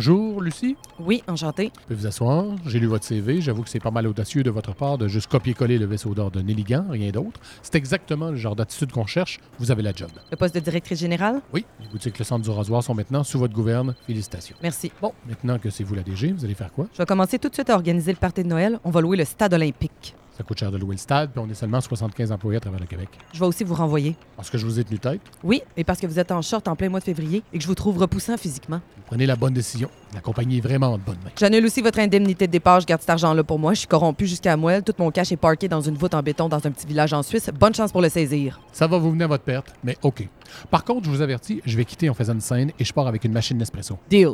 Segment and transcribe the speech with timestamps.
[0.00, 0.78] Bonjour, Lucie.
[0.98, 1.64] Oui, enchanté.
[1.64, 2.46] Vous pouvez vous asseoir.
[2.64, 3.42] J'ai lu votre CV.
[3.42, 6.30] J'avoue que c'est pas mal audacieux de votre part de juste copier-coller le vaisseau d'or
[6.30, 7.38] de Nelligan, rien d'autre.
[7.60, 9.40] C'est exactement le genre d'attitude qu'on cherche.
[9.58, 10.08] Vous avez la job.
[10.30, 11.42] Le poste de directrice générale?
[11.52, 13.94] Oui, les boutiques Le Centre du Rasoir sont maintenant sous votre gouverne.
[14.06, 14.56] Félicitations.
[14.62, 14.90] Merci.
[15.02, 16.86] Bon, maintenant que c'est vous la DG, vous allez faire quoi?
[16.94, 18.80] Je vais commencer tout de suite à organiser le party de Noël.
[18.84, 20.14] On va louer le stade olympique.
[20.40, 22.80] Ça coûte cher de louer le stade, puis on est seulement 75 employés à travers
[22.80, 23.10] le Québec.
[23.34, 24.16] Je vais aussi vous renvoyer.
[24.36, 26.66] Parce que je vous ai tenu tête, Oui, et parce que vous êtes en short
[26.66, 28.80] en plein mois de février et que je vous trouve repoussant physiquement.
[28.96, 29.90] vous prenez la bonne décision.
[30.14, 31.30] La compagnie est vraiment en bonne main.
[31.38, 32.80] J'annule aussi votre indemnité de départ.
[32.80, 33.74] Je garde cet argent-là pour moi.
[33.74, 34.82] Je suis corrompu jusqu'à moelle.
[34.82, 37.22] Tout mon cash est parké dans une voûte en béton dans un petit village en
[37.22, 37.50] Suisse.
[37.52, 38.62] Bonne chance pour le saisir.
[38.72, 40.26] Ça va vous venir à votre perte, mais OK.
[40.70, 43.06] Par contre, je vous avertis, je vais quitter en faisant une scène et je pars
[43.06, 43.98] avec une machine Nespresso.
[44.08, 44.30] Deal.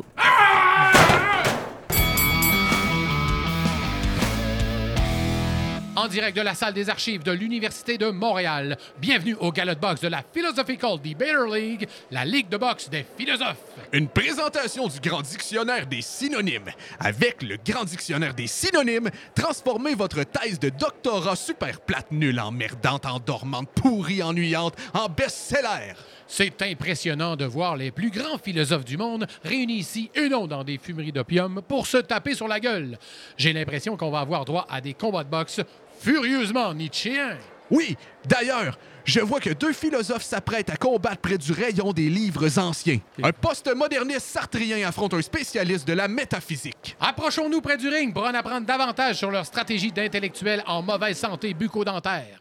[5.98, 9.80] En direct de la salle des archives de l'Université de Montréal, bienvenue au Gala de
[9.80, 13.56] boxe de la Philosophical Debater League, la ligue de boxe des philosophes.
[13.92, 16.70] Une présentation du Grand Dictionnaire des synonymes.
[17.00, 23.06] Avec le Grand Dictionnaire des synonymes, transformez votre thèse de doctorat super plate, nulle, emmerdante,
[23.06, 25.94] endormante, pourrie, ennuyante en best-seller.
[26.26, 30.62] C'est impressionnant de voir les plus grands philosophes du monde réunis ici et non dans
[30.62, 32.98] des fumeries d'opium pour se taper sur la gueule.
[33.38, 35.62] J'ai l'impression qu'on va avoir droit à des combats de boxe
[35.98, 37.36] furieusement nietzschéens.
[37.70, 42.58] Oui, d'ailleurs, je vois que deux philosophes s'apprêtent à combattre près du rayon des livres
[42.58, 42.98] anciens.
[43.22, 46.96] Un post-moderniste sartrien affronte un spécialiste de la métaphysique.
[47.00, 51.54] Approchons-nous près du ring pour en apprendre davantage sur leur stratégie d'intellectuels en mauvaise santé
[51.54, 52.40] bucco-dentaire.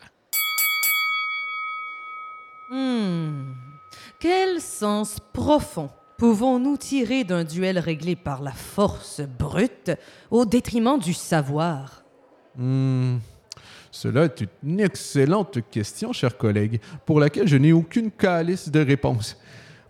[2.72, 3.53] Hmm.
[4.20, 9.92] Quel sens profond pouvons-nous tirer d'un duel réglé par la force brute
[10.32, 12.04] au détriment du savoir?
[12.55, 13.17] Hmm.
[13.95, 19.39] Cela est une excellente question, cher collègue, pour laquelle je n'ai aucune calice de réponse.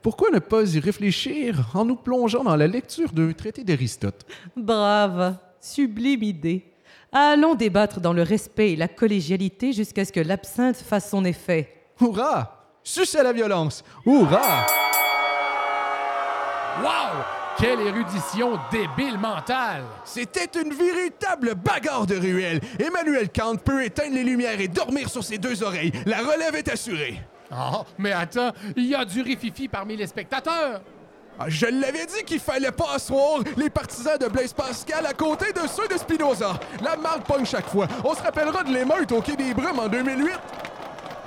[0.04, 4.24] Pourquoi ne pas y réfléchir en nous plongeant dans la lecture d'un traité d'Aristote?
[4.56, 6.72] Brave, sublime idée.
[7.12, 11.74] Allons débattre dans le respect et la collégialité jusqu'à ce que l'absinthe fasse son effet.
[12.00, 12.78] Hurrah!
[12.84, 13.84] Suce à la violence!
[14.06, 14.68] Hurrah!
[16.84, 17.45] Wow!
[17.58, 19.84] Quelle érudition débile mentale!
[20.04, 22.60] C'était une véritable bagarre de ruelle.
[22.80, 25.94] Emmanuel Kant peut éteindre les lumières et dormir sur ses deux oreilles.
[26.06, 27.22] La relève est assurée.
[27.52, 30.82] Oh, mais attends, il y a du rififi parmi les spectateurs!
[31.40, 35.52] Ah, Je l'avais dit qu'il fallait pas asseoir les partisans de Blaise Pascal à côté
[35.52, 36.54] de ceux de Spinoza.
[36.82, 37.88] La marque pogne chaque fois.
[38.06, 40.30] On se rappellera de l'émeute au Quai des Brumes en 2008.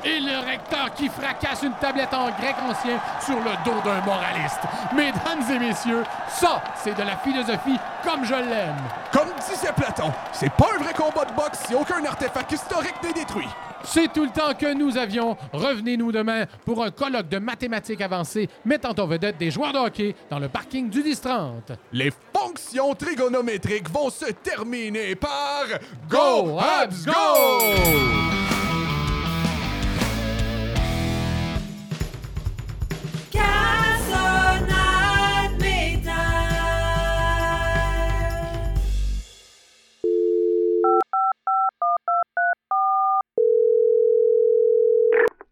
[0.04, 4.60] Et le recteur qui fracasse une tablette en grec ancien sur le dos d'un moraliste.
[4.94, 8.76] Mesdames et messieurs, ça, c'est de la philosophie comme je l'aime.
[9.12, 13.12] Comme disait Platon, c'est pas un vrai combat de boxe si aucun artefact historique n'est
[13.12, 13.48] détruit.
[13.84, 15.36] C'est tout le temps que nous avions.
[15.52, 20.14] Revenez-nous demain pour un colloque de mathématiques avancées mettant en vedette des joueurs de hockey
[20.30, 21.76] dans le parking du 10-30.
[21.92, 25.64] Les fonctions trigonométriques vont se terminer par
[26.08, 28.37] Go, Habs, go!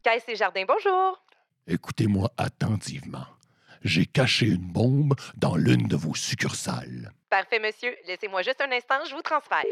[0.06, 1.20] Caisse et Jardin, bonjour.
[1.66, 3.26] Écoutez-moi attentivement.
[3.82, 7.10] J'ai caché une bombe dans l'une de vos succursales.
[7.28, 7.92] Parfait, monsieur.
[8.06, 9.64] Laissez-moi juste un instant, je vous transfère.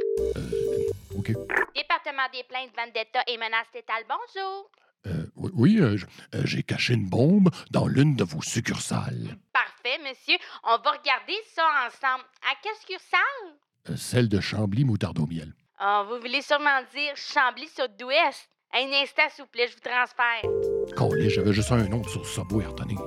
[1.16, 1.28] OK?
[1.76, 4.70] Département des plaintes Vendetta et menaces létales, bonjour.
[5.06, 5.96] Euh, oui, oui, euh,
[6.34, 9.38] euh, j'ai caché une bombe dans l'une de vos succursales.
[9.52, 10.36] Parfait, monsieur.
[10.64, 12.24] On va regarder ça ensemble.
[12.42, 13.20] À quelle succursale?
[13.88, 15.54] Euh, celle de Chambly moutarde au miel.
[15.78, 18.48] Ah, vous voulez sûrement dire Chambly Sud-Ouest.
[18.76, 20.42] Un instant, s'il vous plaît, je vous transfère.
[20.96, 22.98] Collé, j'avais juste un nom sur Subway à retenir.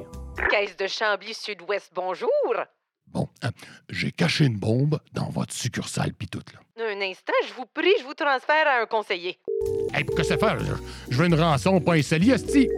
[0.50, 2.30] Caisse de Chambly Sud-Ouest, bonjour.
[3.08, 3.50] Bon, hein,
[3.90, 6.86] j'ai caché une bombe dans votre succursale pis tout, là.
[6.86, 9.40] Un instant, je vous prie, je vous transfère à un conseiller.
[9.94, 10.58] Hey, que c'est faire?
[10.60, 10.74] Je,
[11.10, 12.70] je veux une rançon, pas un sali, esti!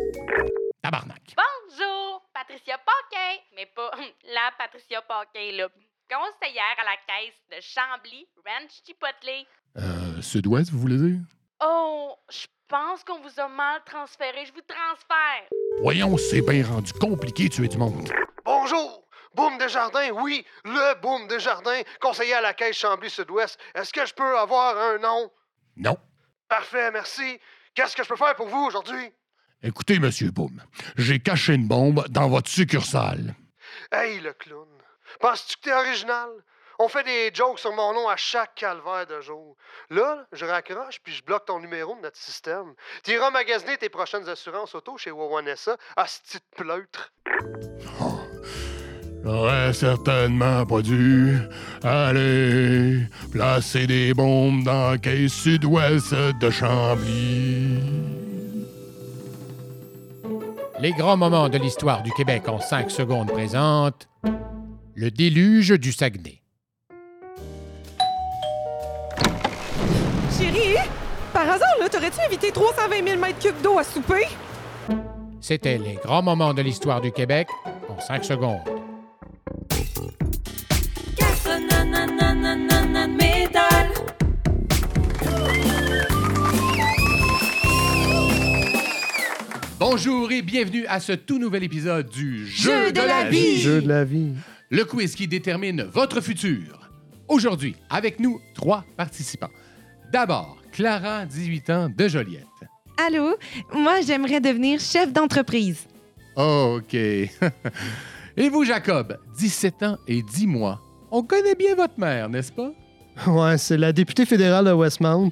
[0.82, 1.36] Tabarnak!
[1.36, 3.42] Bonjour, Patricia Paquin.
[3.56, 3.92] Mais pas
[4.34, 5.68] la Patricia Paquin, là.
[6.10, 9.46] Conseillère à la caisse de Chambly Ranch Chipotle.
[9.78, 11.20] Euh, Sud-Ouest, vous voulez dire?
[11.64, 14.45] Oh, je pense qu'on vous a mal transféré.
[14.45, 15.50] Je vous transfère.
[15.81, 18.10] Voyons, c'est bien rendu compliqué tuer du monde.
[18.45, 19.06] Bonjour!
[19.36, 23.60] Boum Desjardins, oui, le Boum Desjardins, conseiller à la Caisse Chambly-Sud-Ouest.
[23.75, 25.31] Est-ce que je peux avoir un nom?
[25.77, 25.98] Non.
[26.48, 27.39] Parfait, merci.
[27.75, 29.12] Qu'est-ce que je peux faire pour vous aujourd'hui?
[29.62, 30.63] Écoutez, Monsieur Boom,
[30.98, 33.36] j'ai caché une bombe dans votre succursale.
[33.92, 34.68] Hey, le clown.
[35.19, 36.30] Penses-tu que t'es original?
[36.81, 39.58] On fait des jokes sur mon nom à chaque calvaire de jour.
[39.90, 42.74] Là, je raccroche puis je bloque ton numéro de notre système.
[43.04, 47.12] T'iras magasiner tes prochaines assurances auto chez Wawanessa, à ce petit pleutre.
[48.02, 48.22] Oh,
[49.26, 51.38] J'aurais certainement pas dû
[51.84, 57.80] aller placer des bombes dans la caisse sud-ouest de Chambly.
[60.80, 64.08] Les grands moments de l'histoire du Québec en 5 secondes présentent
[64.96, 66.39] le déluge du Saguenay.
[71.92, 74.28] Là, t'aurais-tu invité 320 000 mètres cubes d'eau à souper?
[75.42, 77.48] C'était les grands moments de l'histoire du Québec
[77.88, 78.60] en 5 secondes.
[89.80, 93.60] Bonjour et bienvenue à ce tout nouvel épisode du Jeu, de, la vie.
[93.60, 94.34] Jeu de la vie.
[94.70, 96.92] le quiz qui détermine votre futur.
[97.28, 99.50] Aujourd'hui, avec nous, trois participants.
[100.12, 102.45] D'abord, Clara, 18 ans, de Joliette.
[102.98, 103.36] Allô,
[103.74, 105.88] moi, j'aimerais devenir chef d'entreprise.
[106.36, 106.94] OK.
[108.38, 110.81] et vous, Jacob, 17 ans et 10 mois.
[111.12, 112.71] On connaît bien votre mère, n'est-ce pas?
[113.27, 115.31] Ouais, c'est la députée fédérale de Westmount.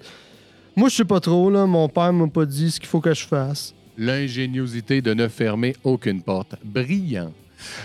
[0.75, 1.65] Moi, je sais pas trop, là.
[1.65, 3.73] Mon père m'a pas dit ce qu'il faut que je fasse.
[3.97, 6.55] L'ingéniosité de ne fermer aucune porte.
[6.63, 7.33] Brillant.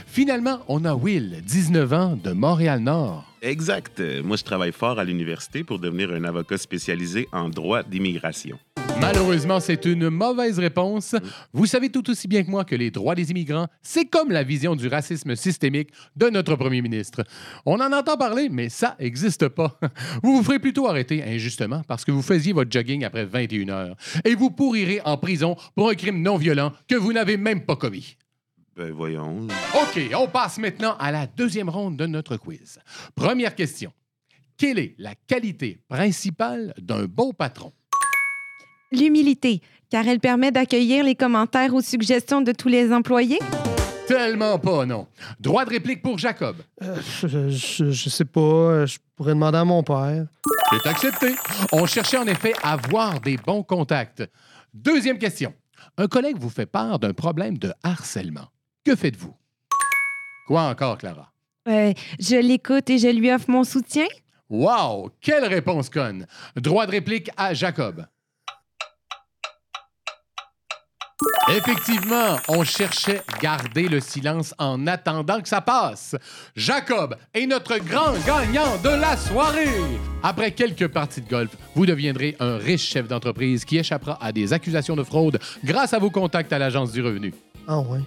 [0.07, 3.25] Finalement, on a Will, 19 ans, de Montréal-Nord.
[3.43, 4.01] Exact.
[4.23, 8.59] Moi, je travaille fort à l'université pour devenir un avocat spécialisé en droit d'immigration.
[9.01, 11.17] Malheureusement, c'est une mauvaise réponse.
[11.53, 14.45] Vous savez tout aussi bien que moi que les droits des immigrants, c'est comme la
[14.45, 17.25] vision du racisme systémique de notre premier ministre.
[17.67, 19.79] On en entend parler, mais ça n'existe pas.
[20.23, 23.97] Vous vous ferez plutôt arrêter injustement parce que vous faisiez votre jogging après 21 heures.
[24.25, 27.77] Et vous pourrirez en prison pour un crime non violent que vous n'avez même pas
[27.77, 28.17] commis.
[28.77, 29.47] Ben voyons.
[29.75, 32.79] OK, on passe maintenant à la deuxième ronde de notre quiz.
[33.15, 33.93] Première question.
[34.57, 37.73] Quelle est la qualité principale d'un bon patron?
[38.91, 39.61] L'humilité,
[39.91, 43.39] car elle permet d'accueillir les commentaires ou suggestions de tous les employés?
[44.07, 45.07] Tellement pas, non.
[45.41, 46.57] Droit de réplique pour Jacob.
[46.83, 48.41] Euh, je, je- je sais pas.
[48.41, 50.27] euh, Je pourrais demander à mon père.
[50.71, 51.35] C'est accepté.
[51.73, 54.23] On cherchait en effet à avoir des bons contacts.
[54.75, 55.55] Deuxième question.
[55.97, 58.49] Un collègue vous fait part d'un problème de harcèlement.
[58.84, 59.34] Que faites-vous?
[60.46, 61.32] Quoi encore, Clara?
[61.69, 64.06] Euh, je l'écoute et je lui offre mon soutien.
[64.50, 65.11] Wow!
[65.20, 66.26] Quelle réponse conne!
[66.56, 68.05] Droit de réplique à Jacob.
[71.49, 76.17] Effectivement, on cherchait garder le silence en attendant que ça passe.
[76.56, 79.69] Jacob est notre grand gagnant de la soirée.
[80.23, 84.52] Après quelques parties de golf, vous deviendrez un riche chef d'entreprise qui échappera à des
[84.52, 87.32] accusations de fraude grâce à vos contacts à l'Agence du revenu.
[87.69, 88.00] Ah ouais?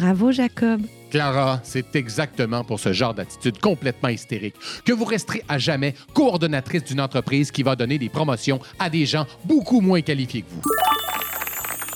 [0.00, 0.80] Bravo, Jacob.
[1.10, 6.84] Clara, c'est exactement pour ce genre d'attitude complètement hystérique que vous resterez à jamais coordonnatrice
[6.84, 10.62] d'une entreprise qui va donner des promotions à des gens beaucoup moins qualifiés que vous.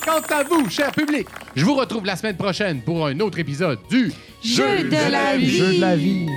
[0.03, 3.79] Quant à vous, cher public, je vous retrouve la semaine prochaine pour un autre épisode
[3.89, 4.13] du
[4.43, 5.49] Jeu de la vie.
[5.49, 6.27] Jeu de la vie.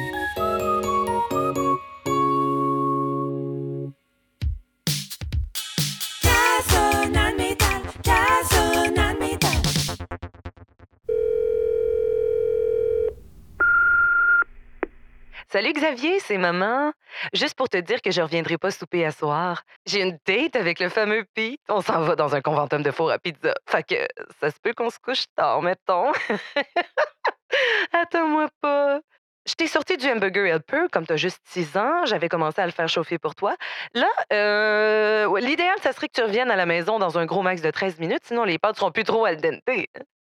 [15.78, 16.92] Xavier, c'est maman.
[17.32, 19.62] Juste pour te dire que je reviendrai pas souper à soir.
[19.86, 21.60] J'ai une date avec le fameux Pete.
[21.68, 23.54] On s'en va dans un conventum de four à pizza.
[23.68, 23.94] Fait que
[24.40, 26.10] ça se peut qu'on se couche tard, mettons.
[27.92, 29.00] Attends-moi pas.
[29.46, 32.04] Je t'ai sorti du hamburger helper comme t'as juste 6 ans.
[32.06, 33.54] J'avais commencé à le faire chauffer pour toi.
[33.94, 37.62] Là, euh, l'idéal, ça serait que tu reviennes à la maison dans un gros max
[37.62, 39.62] de 13 minutes, sinon les pâtes seront plus trop al dente.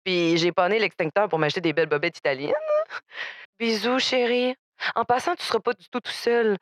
[0.03, 2.53] Puis j'ai pané l'extincteur pour m'acheter des belles bobettes italiennes.
[3.57, 4.53] Bisous, chérie.
[4.95, 6.57] En passant, tu seras pas du tout tout seul.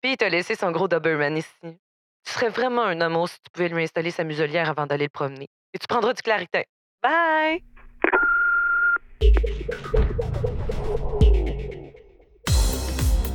[0.00, 1.48] Puis il t'a laissé son gros Doberman ici.
[1.62, 5.10] Tu serais vraiment un amour si tu pouvais lui installer sa muselière avant d'aller le
[5.10, 5.48] promener.
[5.72, 6.62] Et tu prendras du claritin.
[7.02, 7.62] Bye!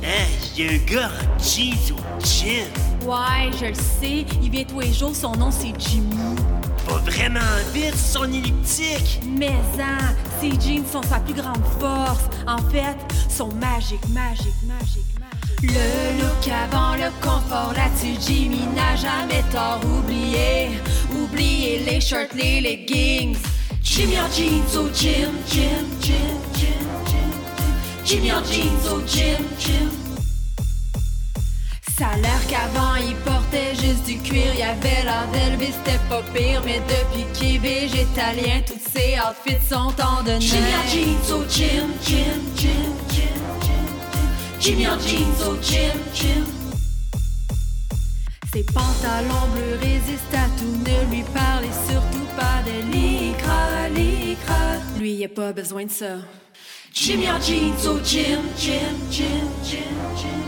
[0.02, 2.66] Hey, y a un gars en jeans au gym.
[3.04, 4.26] Ouais, je le sais.
[4.42, 5.14] Il vient tous les jours.
[5.14, 6.36] Son nom, c'est Jimmy.
[6.86, 7.40] Va vraiment
[7.72, 9.20] vite, son elliptique.
[9.26, 12.24] Mais hein, ses jeans sont sa plus grande force.
[12.46, 12.96] En fait,
[13.28, 15.62] sont magiques, magiques, magiques, magiques.
[15.62, 19.80] Le look avant le confort, là-dessus, Jimmy n'a jamais tort.
[19.84, 23.36] Oublié, oubliez les shirts, les leggings.
[23.82, 26.14] Jimmy en jeans au gym, gym, gym,
[26.54, 26.68] gym,
[27.06, 28.04] gym.
[28.04, 30.03] Jimmy en jeans au gym, gym.
[31.96, 36.22] Ça a l'air qu'avant il portait juste du cuir, y avait l'air d'élever, c'était pas
[36.34, 40.40] pire, mais depuis qu'il est végétalien, tous ses outfits sont en donnant.
[40.40, 42.72] Jimmy en jeans au gym, gym, gym,
[44.58, 46.44] gym, jeans au gym, gym.
[48.52, 54.80] Ses pantalons bleus résistent à tout, ne lui parlez surtout pas de l'icra, l'icra.
[54.98, 56.16] Lui, y a pas besoin de ça.
[56.92, 60.43] Jimmy jeans au gym, gym, gym, gym.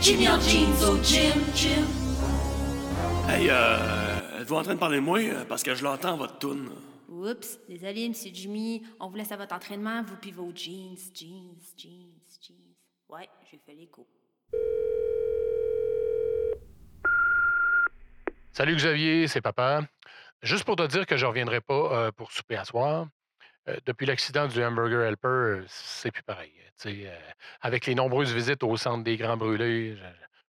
[0.00, 1.84] Jimmy en jeans au gym, gym.
[3.28, 5.18] Hey, euh, êtes-vous en train de parler de moi?
[5.18, 6.70] euh, Parce que je l'entends, votre toune?
[7.08, 8.82] Oups, désolé, Monsieur Jimmy.
[8.98, 12.56] On vous laisse à votre entraînement, vous puis vos jeans, jeans, jeans, jeans.
[13.08, 14.06] Ouais, j'ai fait l'écho.
[18.52, 19.82] Salut Xavier, c'est papa.
[20.42, 21.74] Juste pour te dire que je reviendrai pas
[22.06, 23.06] euh, pour souper à soir.
[23.68, 26.52] Euh, depuis l'accident du Hamburger Helper, euh, c'est plus pareil.
[26.80, 27.14] Tu euh,
[27.60, 30.04] avec les nombreuses visites au centre des Grands Brûlés, je,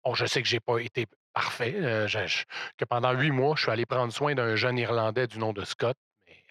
[0.03, 1.73] bon, je sais que j'ai pas été parfait,
[2.77, 5.63] que pendant huit mois, je suis allé prendre soin d'un jeune Irlandais du nom de
[5.63, 5.95] Scott.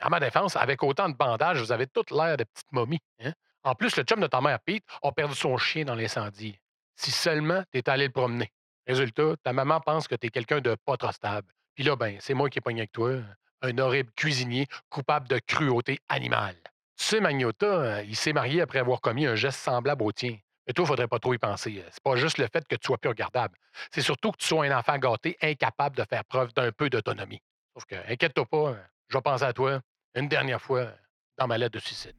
[0.00, 3.00] À ma défense, avec autant de bandages, vous avez toute l'air de petites momies.
[3.20, 3.32] hein?
[3.64, 6.58] En plus, le chum de ta mère, Pete, a perdu son chien dans l'incendie.
[6.94, 8.50] Si seulement t'es allé le promener.
[8.86, 11.52] Résultat, ta maman pense que t'es quelqu'un de pas trop stable.
[11.74, 13.16] Puis là, ben, c'est moi qui ai pogné avec toi,
[13.62, 16.56] un horrible cuisinier coupable de cruauté animale.
[16.96, 20.36] Tu sais, Magnota, euh, il s'est marié après avoir commis un geste semblable au tien.
[20.66, 21.82] Mais toi, faudrait pas trop y penser.
[21.90, 23.56] C'est pas juste le fait que tu sois plus regardable.
[23.90, 27.40] C'est surtout que tu sois un enfant gâté, incapable de faire preuve d'un peu d'autonomie.
[27.74, 28.76] Sauf que, inquiète-toi pas, euh,
[29.08, 29.80] je vais penser à toi
[30.14, 30.92] une dernière fois euh,
[31.38, 32.14] dans ma lettre de suicide.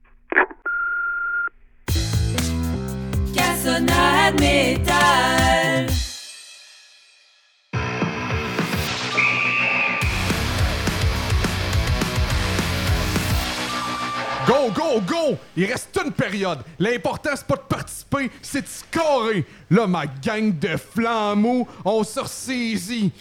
[15.32, 15.38] Go!
[15.56, 16.60] Il reste une période.
[16.78, 19.46] L'important, c'est pas de participer, c'est de scorer.
[19.70, 23.12] Là, ma gang de flammeaux, on se ressaisit.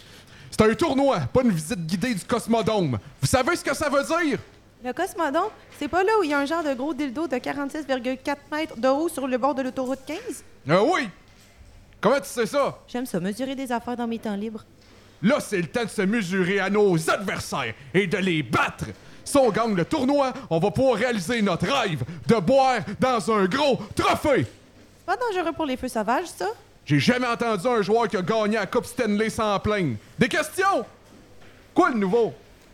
[0.51, 2.99] C'est un tournoi, pas une visite guidée du Cosmodome.
[3.21, 4.39] Vous savez ce que ça veut dire?
[4.85, 7.37] Le Cosmodon, c'est pas là où il y a un genre de gros dildo de
[7.37, 10.19] 46,4 mètres de haut sur le bord de l'autoroute 15?
[10.69, 11.09] Ah oui!
[12.01, 12.79] Comment tu sais ça?
[12.87, 14.65] J'aime ça, mesurer des affaires dans mes temps libres.
[15.21, 18.85] Là, c'est le temps de se mesurer à nos adversaires et de les battre.
[19.29, 23.45] Si on gagne le tournoi, on va pouvoir réaliser notre rêve de boire dans un
[23.45, 24.47] gros trophée.
[24.47, 26.47] C'est pas dangereux pour les feux sauvages, ça?
[26.87, 29.97] J'ai jamais entendu un joueur qui a gagné la Coupe Stanley sans plaindre.
[30.19, 30.83] Des questions?
[31.75, 32.33] Quoi le nouveau?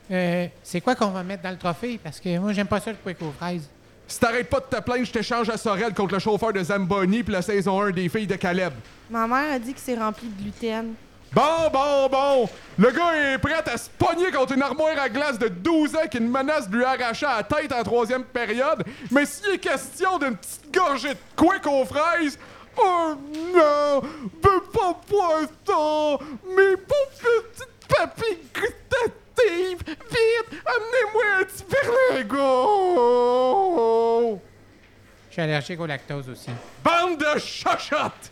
[0.08, 1.98] Euh, c'est quoi qu'on va mettre dans le trophée?
[2.00, 3.68] Parce que moi, j'aime pas ça le quick aux fraises.
[4.06, 7.24] Si t'arrêtes pas de te plaindre, je t'échange à Sorel contre le chauffeur de Zamboni
[7.24, 8.74] puis la saison 1 des filles de Caleb.
[9.10, 10.94] Ma mère a dit que c'est rempli de gluten.
[11.34, 12.48] Bon, bon, bon!
[12.78, 16.06] Le gars est prêt à se pogner contre une armoire à glace de 12 ans
[16.08, 18.84] qui une menace de lui arracher la tête en troisième période.
[19.10, 22.38] Mais s'il est question d'une petite gorgée de quick aux fraises,
[22.78, 23.14] oh
[23.52, 24.00] non!
[24.00, 25.40] Veux pas boire!
[26.56, 29.82] Mes pauvres petites papilles gustatives!
[29.86, 30.62] Vite!
[30.64, 31.64] Amenez-moi un petit
[32.12, 32.44] berlingot!
[35.30, 36.50] Je suis allergique au lactose aussi.
[36.84, 38.30] Bande de chachottes!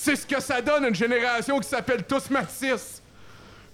[0.00, 3.02] C'est ce que ça donne une génération qui s'appelle tous Matisse.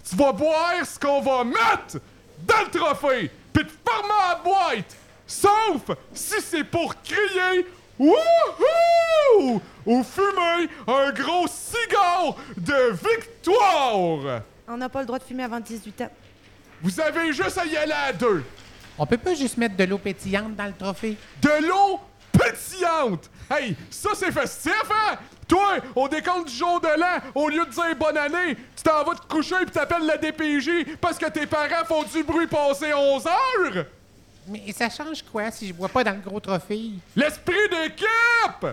[0.09, 1.99] Tu vas boire ce qu'on va mettre
[2.39, 4.95] dans le trophée, puis te fermer la boîte.
[5.27, 7.67] Sauf si c'est pour crier
[7.99, 9.61] Wouhou!
[9.85, 14.41] Ou fumer un gros cigare de victoire.
[14.67, 16.11] On n'a pas le droit de fumer avant 18 ans.
[16.81, 18.43] Vous avez juste à y aller à deux.
[18.97, 21.17] On peut pas juste mettre de l'eau pétillante dans le trophée?
[21.41, 21.99] De l'eau
[22.45, 23.29] pétillante!
[23.49, 25.17] Hey, ça c'est festif, hein?
[25.47, 29.03] Toi, au décompte du jour de l'an, au lieu de dire bonne année, tu t'en
[29.03, 32.93] vas te coucher et t'appelles la DPJ parce que tes parents font du bruit passé
[32.93, 33.85] 11 heures?
[34.47, 36.91] Mais ça change quoi si je bois pas dans le gros trophée?
[37.15, 38.67] L'esprit d'équipe!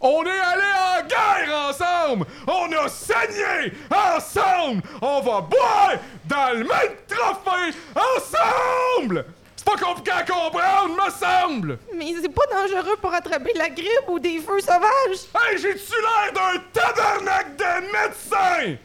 [0.00, 2.26] On est allé en guerre ensemble!
[2.46, 4.82] On a saigné ensemble!
[5.00, 5.94] On va boire
[6.26, 9.24] dans le même trophée ensemble!
[9.64, 11.78] C'est pas compliqué à comprendre, me semble!
[11.94, 15.28] Mais c'est pas dangereux pour attraper la grippe ou des feux sauvages!
[15.34, 18.76] Hey, j'ai-tu l'air d'un tabarnak de médecin?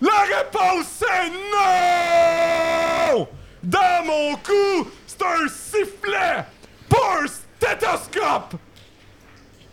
[0.00, 1.30] La réponse c'est
[3.16, 3.28] non!
[3.62, 6.44] Dans mon cou, c'est un sifflet,
[6.88, 8.54] pas un stéthoscope!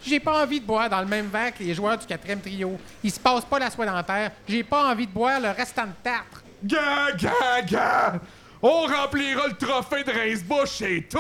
[0.06, 2.78] J'ai pas envie de boire dans le même verre que les joueurs du quatrième trio.
[3.04, 4.32] Il se passe pas la soie dentaire.
[4.50, 6.44] J'ai pas envie de boire le restant de tartre.
[6.62, 8.20] Gah, gah, gah!
[8.66, 11.20] On remplira le trophée de Rince-Bouche et tout!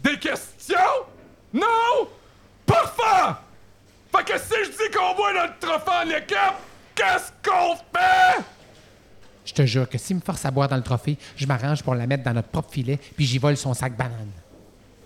[0.00, 0.78] Des questions?
[1.52, 2.08] Non?
[2.64, 3.36] Parfait!
[4.10, 6.56] Fait que si je dis qu'on boit notre trophée en équipe,
[6.94, 8.42] qu'est-ce qu'on fait?
[9.44, 11.94] Je te jure que s'il me force à boire dans le trophée, je m'arrange pour
[11.94, 14.32] la mettre dans notre propre filet, puis j'y vole son sac banane.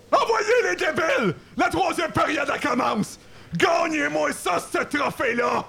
[0.09, 1.35] Envoyez les débiles!
[1.57, 3.19] La troisième période elle commence!
[3.57, 5.65] Gagnez-moi ça, ce trophée-là!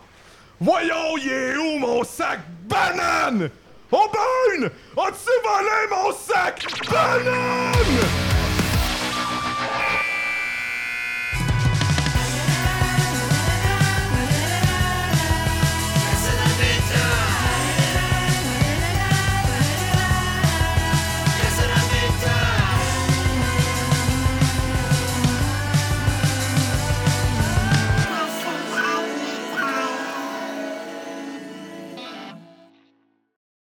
[0.61, 3.51] Voyons, il est où mon sac banane?
[3.94, 4.70] Oh, Burn!
[4.96, 7.82] As-tu volé mon sac banane?